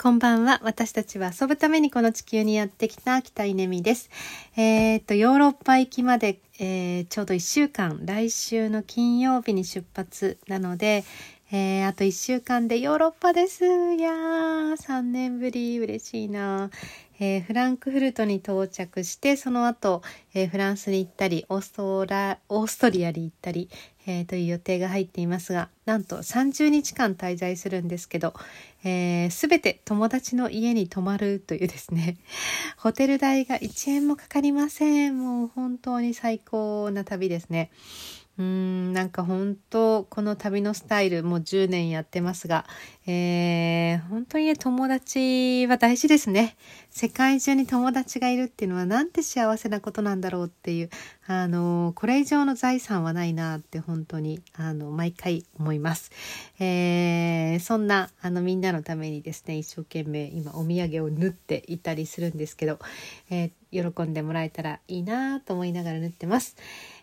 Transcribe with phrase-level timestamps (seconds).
[0.00, 0.60] こんばんは。
[0.62, 4.10] 私たちは遊ぶためにこの地球にやってきた北稲美です。
[4.56, 11.04] えー、っと、ヨーロッパ行きまで、えー、ちょうど1週間、来週の金曜日に出発なので、
[11.50, 13.64] えー、あと1週間でヨーロッパです。
[13.64, 13.68] い
[14.00, 16.70] やー、3年ぶり、嬉しいな。
[17.18, 20.02] えー、フランクフルトに到着して、その後、
[20.32, 23.68] えー、フランスに行ったり、オーストラ、オーストリアに行ったり、
[24.10, 28.32] えー、という予定が入っていますが、なんと30日間滞在するんですけど、
[28.82, 32.16] す、えー、べ、て友達の家に泊まるというですね、
[32.78, 35.18] ホテル代が1円もかかりません。
[35.18, 37.70] もう本当に最高な旅ですね。
[38.38, 42.64] うん、なんか本当、この旅のスタイルもう10年やってますが、
[43.10, 46.58] えー、本当にね、友達は大事ですね。
[46.90, 50.90] 世界中に友達がいるっていうのはなんて幸せなことなんだろうっていう、
[51.26, 56.10] あの、これ以上の財産はないなって本当に、あの、毎回思います。
[56.60, 62.78] えー、そんな、あの、みんなのためにですね、一生懸命今お土産を縫っていたりするんですけど、
[63.30, 66.56] えー、喜んでもらえたらいいなと思いながら縫ってます。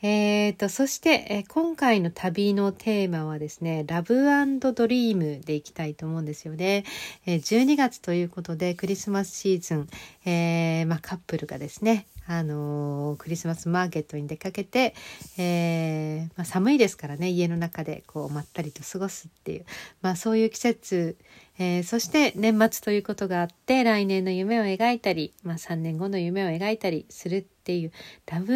[0.00, 4.14] えーと、そして、え、今回の旅のテーマはですね、ラブ
[4.60, 6.84] ドリームでいきたいと思うんですよね。
[7.26, 9.88] え、12月ということでクリスマスシーズン、
[10.24, 14.94] えー、まあ、カップルがですね、あのクリスマスマーケットに出かけて、
[15.38, 19.64] えまあ、寒いですからね、家の中でこうまったりと過ごすっていう、
[20.02, 21.16] まあそういう季節、
[21.58, 27.92] えそして年末ということがあって、来年の夢を描いたり、まあ3年後の夢を描いたりするっていう、
[28.26, 28.46] ラブ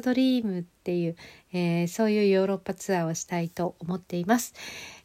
[0.00, 1.16] ドリームっていう、
[1.52, 4.54] え、そういうヨーロッパツアーをしたいと思っています。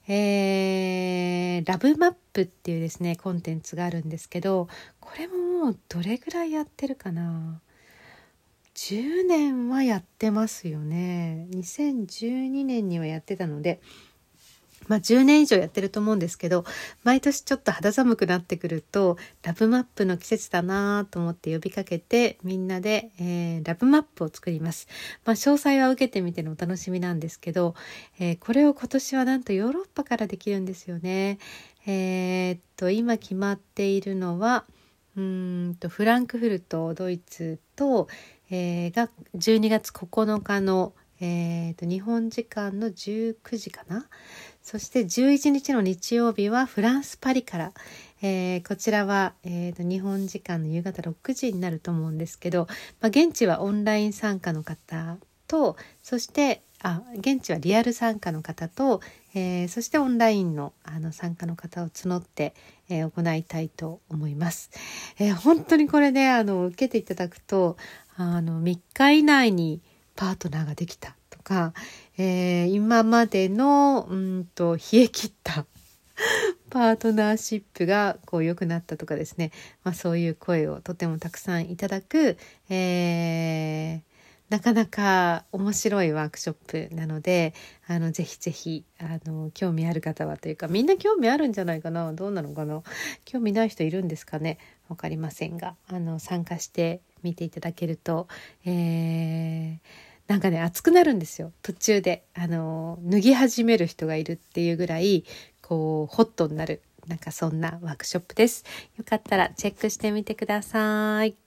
[0.07, 4.69] えー、ラブマップっていうですね、コンテンツがあるんですけど、
[5.01, 7.61] これももうどれぐらいやってるかな
[8.75, 11.47] 10年はやってますよね。
[11.51, 13.79] 2012年にはやってたので、
[14.87, 16.65] まあ、10年以上やってると思うんですけど
[17.03, 24.87] 毎年ちょっと肌寒くなってくるとラブマップの季節だなと思って呼びかけてみんなで、えー、ラブマップを作ります、
[25.25, 27.75] まあ、詳細は受けてみてのお楽しみなんですけど、
[28.19, 31.37] えー、これを今年はなんとヨーロッパからできるんですよね
[31.85, 34.65] えー、っと今決まっているのは
[35.15, 38.07] うんとフランクフルトドイツと、
[38.55, 40.93] えー、が12月9日の
[41.25, 44.07] えーと、日本時間の19時かな
[44.61, 47.71] そして11日の日曜日はフランス・パリから、
[48.21, 52.67] えー、こちらは、えーと、日本時間の夕方6時になると思うんですけど、
[52.99, 58.99] まあ、現地はオンライン参加の方とそしてあ現地はリアル参加の方と、
[59.33, 62.53] えー、そしてオンラインのあの参加の方を募って、
[62.89, 64.69] えー、行いたいと思います。
[65.17, 67.77] えー、本当にこれねあの受けていただくと
[68.15, 69.81] あの3日以内に
[70.15, 71.73] パートナーができたとか、
[72.17, 75.65] えー、今までのうんと冷え切った
[76.69, 79.51] パートナーシップがこう良くなったとかですね、
[79.83, 82.37] まあ、そういう声をとてもたくさんいただく、
[82.69, 84.01] えー、
[84.49, 87.55] なかなか面白いワークショップなので
[87.87, 92.13] あのぜひぜひあの興味ある方はというかみんな興味あるんじゃないかな？
[92.13, 92.83] どうなのかな？
[93.25, 94.59] 興味ない人いるんですかね？
[94.87, 98.27] 分かりませんがあの参加して見ていただけると、
[98.65, 99.77] えー、
[100.27, 105.25] なんかね熱くなるんですよ途中であの脱ぎ始める人がいるっていうぐらい
[105.61, 108.63] こうホットになるなんかそんなワークショップです。
[108.97, 111.42] よかったらチェックしてみてください。